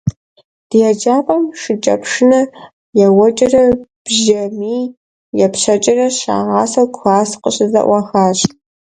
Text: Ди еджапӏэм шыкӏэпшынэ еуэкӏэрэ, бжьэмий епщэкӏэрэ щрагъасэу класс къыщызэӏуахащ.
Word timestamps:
Ди 0.69 0.77
еджапӏэм 0.89 1.43
шыкӏэпшынэ 1.61 2.41
еуэкӏэрэ, 3.05 3.65
бжьэмий 4.05 4.83
епщэкӏэрэ 5.45 6.07
щрагъасэу 6.17 6.87
класс 6.95 7.31
къыщызэӏуахащ. 7.41 8.39